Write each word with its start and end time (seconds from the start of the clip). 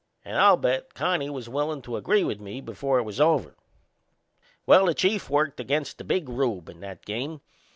And 0.25 0.35
I'll 0.35 0.57
bet 0.57 0.95
Connie 0.95 1.29
was 1.29 1.47
willin' 1.47 1.83
to 1.83 1.95
agree 1.95 2.23
with 2.23 2.41
me 2.41 2.59
before 2.59 2.97
it 2.97 3.03
was 3.03 3.21
over. 3.21 3.55
Well, 4.65 4.87
the 4.87 4.95
Chief 4.95 5.29
worked 5.29 5.59
against 5.59 5.99
the 5.99 6.03
Big 6.03 6.27
Rube 6.27 6.69
in 6.69 6.79
that 6.79 7.05
game. 7.05 7.41